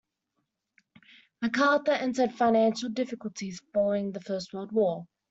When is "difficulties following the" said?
2.89-4.19